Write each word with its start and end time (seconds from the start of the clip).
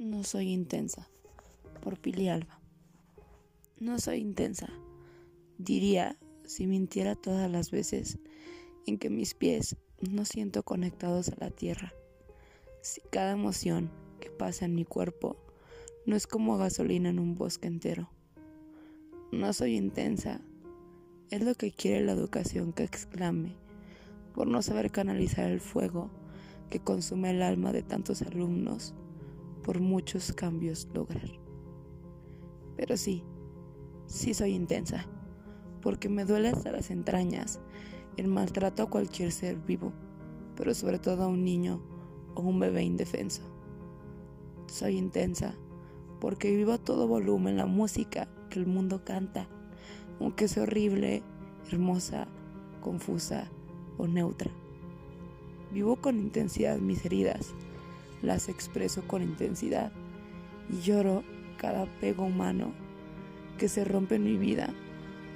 No 0.00 0.24
soy 0.24 0.48
intensa. 0.48 1.10
Por 1.82 1.98
Pili 1.98 2.30
Alba. 2.30 2.58
No 3.78 3.98
soy 3.98 4.20
intensa. 4.20 4.70
Diría 5.58 6.16
si 6.46 6.66
mintiera 6.66 7.16
todas 7.16 7.50
las 7.50 7.70
veces 7.70 8.18
en 8.86 8.96
que 8.96 9.10
mis 9.10 9.34
pies 9.34 9.76
no 10.00 10.24
siento 10.24 10.62
conectados 10.62 11.28
a 11.28 11.36
la 11.38 11.50
tierra. 11.50 11.92
Si 12.80 13.02
cada 13.10 13.32
emoción 13.32 13.90
que 14.20 14.30
pasa 14.30 14.64
en 14.64 14.74
mi 14.74 14.86
cuerpo 14.86 15.36
no 16.06 16.16
es 16.16 16.26
como 16.26 16.56
gasolina 16.56 17.10
en 17.10 17.18
un 17.18 17.34
bosque 17.34 17.68
entero. 17.68 18.08
No 19.32 19.52
soy 19.52 19.76
intensa. 19.76 20.40
Es 21.28 21.42
lo 21.42 21.54
que 21.56 21.72
quiere 21.72 22.06
la 22.06 22.12
educación 22.12 22.72
que 22.72 22.84
exclame 22.84 23.54
por 24.34 24.46
no 24.46 24.62
saber 24.62 24.92
canalizar 24.92 25.50
el 25.50 25.60
fuego 25.60 26.10
que 26.70 26.80
consume 26.80 27.32
el 27.32 27.42
alma 27.42 27.70
de 27.74 27.82
tantos 27.82 28.22
alumnos 28.22 28.94
por 29.62 29.80
muchos 29.80 30.32
cambios 30.32 30.88
lograr. 30.94 31.30
Pero 32.76 32.96
sí, 32.96 33.22
sí 34.06 34.34
soy 34.34 34.54
intensa, 34.54 35.06
porque 35.82 36.08
me 36.08 36.24
duele 36.24 36.48
hasta 36.48 36.72
las 36.72 36.90
entrañas 36.90 37.60
el 38.16 38.28
maltrato 38.28 38.82
a 38.82 38.90
cualquier 38.90 39.32
ser 39.32 39.56
vivo, 39.56 39.92
pero 40.56 40.74
sobre 40.74 40.98
todo 40.98 41.24
a 41.24 41.28
un 41.28 41.44
niño 41.44 41.80
o 42.34 42.42
un 42.42 42.58
bebé 42.58 42.82
indefenso. 42.82 43.42
Soy 44.66 44.96
intensa 44.96 45.54
porque 46.20 46.54
vivo 46.54 46.72
a 46.72 46.78
todo 46.78 47.08
volumen 47.08 47.56
la 47.56 47.66
música 47.66 48.28
que 48.50 48.58
el 48.58 48.66
mundo 48.66 49.04
canta, 49.04 49.48
aunque 50.20 50.48
sea 50.48 50.64
horrible, 50.64 51.22
hermosa, 51.70 52.28
confusa 52.80 53.50
o 53.96 54.06
neutra. 54.06 54.50
Vivo 55.72 55.96
con 55.96 56.18
intensidad 56.18 56.78
mis 56.78 57.04
heridas 57.04 57.54
las 58.22 58.48
expreso 58.48 59.02
con 59.06 59.22
intensidad 59.22 59.92
y 60.68 60.80
lloro 60.82 61.22
cada 61.56 61.86
pego 62.00 62.24
humano 62.24 62.72
que 63.58 63.68
se 63.68 63.84
rompe 63.84 64.16
en 64.16 64.24
mi 64.24 64.36
vida 64.36 64.70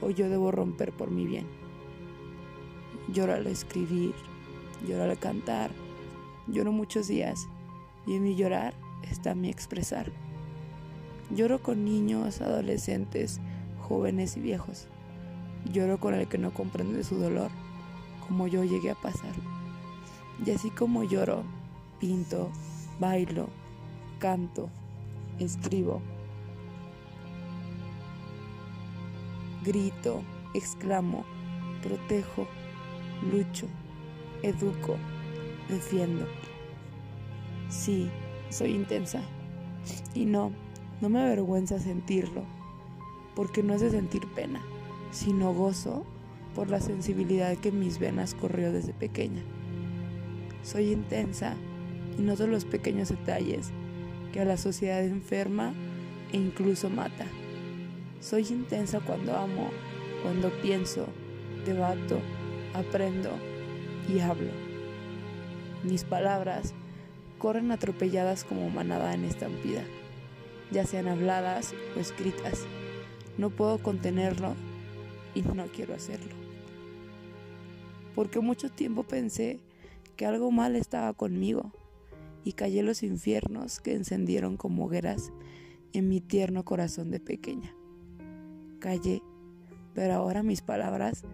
o 0.00 0.10
yo 0.10 0.28
debo 0.28 0.50
romper 0.50 0.92
por 0.92 1.10
mi 1.10 1.26
bien. 1.26 1.46
Lloro 3.12 3.34
al 3.34 3.46
escribir, 3.46 4.14
lloro 4.86 5.04
al 5.04 5.18
cantar, 5.18 5.70
lloro 6.46 6.72
muchos 6.72 7.08
días 7.08 7.46
y 8.06 8.16
en 8.16 8.22
mi 8.22 8.34
llorar 8.34 8.74
está 9.10 9.34
mi 9.34 9.50
expresar. 9.50 10.10
Lloro 11.30 11.62
con 11.62 11.84
niños, 11.84 12.40
adolescentes, 12.40 13.40
jóvenes 13.80 14.36
y 14.36 14.40
viejos. 14.40 14.88
Lloro 15.72 15.98
con 15.98 16.14
el 16.14 16.28
que 16.28 16.38
no 16.38 16.52
comprende 16.52 17.02
su 17.02 17.16
dolor, 17.16 17.50
como 18.28 18.46
yo 18.46 18.62
llegué 18.64 18.90
a 18.90 18.94
pasar. 18.94 19.32
Y 20.44 20.50
así 20.50 20.70
como 20.70 21.04
lloro, 21.04 21.42
pinto, 21.98 22.50
bailo, 22.98 23.48
canto, 24.18 24.68
escribo, 25.38 26.00
grito, 29.64 30.22
exclamo, 30.54 31.24
protejo, 31.82 32.46
lucho, 33.30 33.66
educo, 34.42 34.96
defiendo. 35.68 36.26
Sí, 37.68 38.10
soy 38.50 38.72
intensa. 38.72 39.22
Y 40.14 40.26
no, 40.26 40.52
no 41.00 41.08
me 41.08 41.20
avergüenza 41.20 41.78
sentirlo, 41.78 42.42
porque 43.34 43.62
no 43.62 43.74
es 43.74 43.80
de 43.80 43.90
sentir 43.90 44.26
pena, 44.34 44.60
sino 45.10 45.52
gozo 45.52 46.04
por 46.54 46.70
la 46.70 46.80
sensibilidad 46.80 47.56
que 47.56 47.72
mis 47.72 47.98
venas 47.98 48.34
corrió 48.34 48.72
desde 48.72 48.92
pequeña. 48.92 49.42
Soy 50.62 50.92
intensa 50.92 51.56
y 52.18 52.22
noto 52.22 52.46
los 52.46 52.64
pequeños 52.64 53.08
detalles 53.08 53.70
que 54.32 54.40
a 54.40 54.44
la 54.44 54.56
sociedad 54.56 55.04
enferma 55.04 55.72
e 56.32 56.36
incluso 56.36 56.90
mata. 56.90 57.26
Soy 58.20 58.46
intensa 58.50 59.00
cuando 59.00 59.36
amo, 59.36 59.70
cuando 60.22 60.50
pienso, 60.60 61.06
debato, 61.64 62.18
aprendo 62.74 63.30
y 64.12 64.20
hablo. 64.20 64.50
Mis 65.82 66.04
palabras 66.04 66.74
corren 67.38 67.70
atropelladas 67.70 68.44
como 68.44 68.70
manada 68.70 69.14
en 69.14 69.24
estampida, 69.24 69.82
ya 70.70 70.84
sean 70.86 71.08
habladas 71.08 71.74
o 71.96 72.00
escritas. 72.00 72.64
No 73.38 73.50
puedo 73.50 73.78
contenerlo 73.78 74.54
y 75.34 75.42
no 75.42 75.66
quiero 75.66 75.94
hacerlo. 75.94 76.32
Porque 78.14 78.40
mucho 78.40 78.70
tiempo 78.70 79.02
pensé 79.02 79.60
que 80.16 80.26
algo 80.26 80.50
mal 80.50 80.76
estaba 80.76 81.12
conmigo 81.12 81.72
y 82.44 82.52
callé 82.52 82.82
los 82.82 83.02
infiernos 83.02 83.80
que 83.80 83.94
encendieron 83.94 84.56
como 84.56 84.84
hogueras 84.84 85.32
en 85.92 86.08
mi 86.08 86.20
tierno 86.20 86.64
corazón 86.64 87.10
de 87.10 87.20
pequeña. 87.20 87.74
Callé, 88.78 89.22
pero 89.94 90.14
ahora 90.14 90.42
mis 90.42 90.60
palabras 90.60 91.24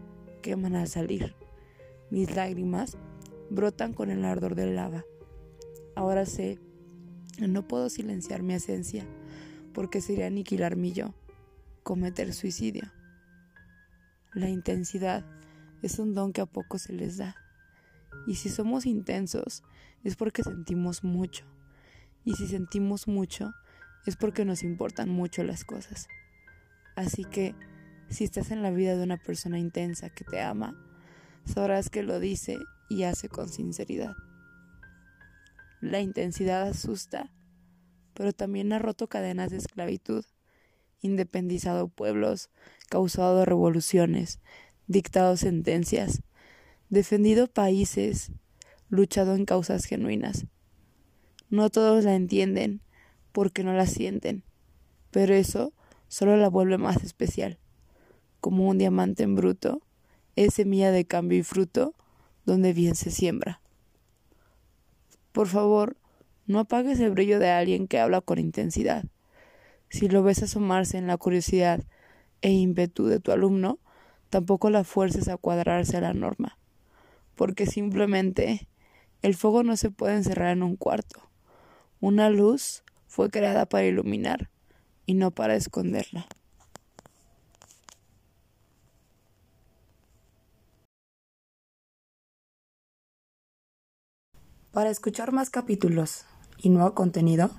queman 0.43 0.76
al 0.76 0.88
salir. 0.88 1.34
Mis 2.10 2.34
lágrimas 2.34 2.97
brotan 3.50 3.93
con 3.93 4.10
el 4.10 4.25
ardor 4.25 4.54
del 4.54 4.76
lava. 4.76 5.04
Ahora 5.97 6.25
sé, 6.26 6.59
no 7.38 7.66
puedo 7.66 7.91
silenciar 7.91 8.43
mi 8.43 8.54
esencia, 8.54 9.04
porque 9.75 10.00
sería 10.00 10.26
aniquilar 10.26 10.76
mi 10.76 10.93
yo, 10.93 11.15
cometer 11.82 12.32
suicidio. 12.32 12.84
La 14.32 14.49
intensidad 14.49 15.25
es 15.82 15.99
un 15.99 16.15
don 16.15 16.32
que 16.32 16.41
a 16.41 16.47
poco 16.47 16.78
se 16.78 16.93
les 16.93 17.16
da. 17.16 17.34
Y 18.26 18.37
si 18.37 18.48
somos 18.48 18.87
intensos, 18.87 19.62
es 20.04 20.16
porque 20.16 20.43
sentimos 20.43 21.04
mucho. 21.04 21.44
Y 22.25 22.34
si 22.34 22.47
sentimos 22.47 23.09
mucho, 23.09 23.53
es 24.06 24.16
porque 24.16 24.44
nos 24.44 24.62
importan 24.62 25.09
mucho 25.09 25.43
las 25.43 25.65
cosas. 25.65 26.09
Así 26.97 27.25
que, 27.25 27.54
si 28.09 28.25
estás 28.25 28.50
en 28.50 28.62
la 28.62 28.70
vida 28.70 28.97
de 28.97 29.04
una 29.04 29.16
persona 29.16 29.59
intensa 29.59 30.10
que 30.10 30.25
te 30.25 30.41
ama, 30.41 30.76
sabrás 31.44 31.91
que 31.91 32.03
lo 32.03 32.19
dice 32.19 32.59
y 32.88 33.04
hace 33.04 33.28
con 33.28 33.49
sinceridad. 33.49 34.15
La 35.81 36.00
intensidad 36.00 36.62
asusta, 36.62 37.32
pero 38.15 38.32
también 38.32 38.72
ha 38.72 38.78
roto 38.78 39.09
cadenas 39.09 39.50
de 39.50 39.56
esclavitud, 39.56 40.25
independizado 41.00 41.88
pueblos, 41.88 42.50
causado 42.91 43.44
revoluciones, 43.44 44.41
dictado 44.87 45.37
sentencias, 45.37 46.22
defendido 46.91 47.47
países, 47.47 48.33
luchado 48.89 49.37
en 49.37 49.45
causas 49.45 49.84
genuinas. 49.84 50.47
No 51.49 51.71
todos 51.71 52.05
la 52.05 52.17
entienden 52.17 52.83
porque 53.33 53.62
no 53.62 53.73
la 53.73 53.87
sienten, 53.87 54.43
pero 55.11 55.34
eso 55.34 55.73
solo 56.09 56.37
la 56.37 56.49
vuelve 56.49 56.79
más 56.79 57.03
especial. 57.05 57.59
Como 58.41 58.69
un 58.69 58.79
diamante 58.79 59.23
en 59.23 59.37
bruto, 59.37 59.83
es 60.34 60.55
semilla 60.55 60.91
de 60.91 61.05
cambio 61.05 61.39
y 61.39 61.43
fruto 61.45 61.95
donde 62.45 62.73
bien 62.73 62.97
se 62.97 63.12
siembra. 63.12 63.61
Por 65.31 65.47
favor, 65.47 65.97
no 66.47 66.59
apagues 66.59 66.99
el 66.99 67.12
brillo 67.12 67.39
de 67.39 67.50
alguien 67.50 67.87
que 67.87 68.00
habla 68.00 68.21
con 68.21 68.41
intensidad. 68.41 69.05
Si 69.91 70.09
lo 70.09 70.25
ves 70.25 70.43
asomarse 70.43 70.99
en 70.99 71.06
la 71.06 71.17
curiosidad 71.17 71.84
e 72.43 72.50
ímpetu 72.50 73.06
de 73.06 73.21
tu 73.21 73.31
alumno, 73.31 73.79
tampoco 74.29 74.71
la 74.71 74.83
fuerces 74.83 75.29
a 75.29 75.37
cuadrarse 75.37 75.97
a 75.97 76.00
la 76.00 76.15
norma, 76.15 76.59
porque 77.41 77.65
simplemente 77.65 78.69
el 79.23 79.34
fuego 79.34 79.62
no 79.62 79.75
se 79.78 79.91
puede 79.91 80.15
encerrar 80.15 80.51
en 80.51 80.62
un 80.62 80.77
cuarto. 80.77 81.23
Una 81.99 82.28
luz 82.28 82.83
fue 83.06 83.31
creada 83.31 83.65
para 83.65 83.87
iluminar 83.87 84.51
y 85.06 85.15
no 85.15 85.31
para 85.31 85.55
esconderla. 85.55 86.27
Para 94.71 94.91
escuchar 94.91 95.33
más 95.33 95.49
capítulos 95.49 96.26
y 96.59 96.69
nuevo 96.69 96.94
contenido, 96.94 97.50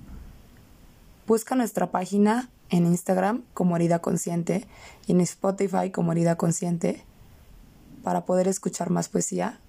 busca 1.25 1.55
nuestra 1.55 1.89
página 1.89 2.51
en 2.69 2.85
Instagram 2.85 3.45
como 3.55 3.77
Herida 3.77 3.97
Consciente 3.97 4.67
y 5.07 5.13
en 5.13 5.21
Spotify 5.21 5.89
como 5.89 6.11
Herida 6.11 6.35
Consciente 6.35 7.03
para 8.03 8.25
poder 8.25 8.47
escuchar 8.47 8.91
más 8.91 9.09
poesía 9.09 9.59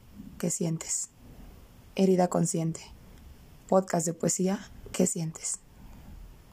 que 0.43 0.51
sientes. 0.51 1.09
Herida 1.95 2.27
Consciente, 2.27 2.81
podcast 3.69 4.05
de 4.05 4.13
poesía, 4.13 4.59
¿qué 4.91 5.07
sientes? 5.07 5.61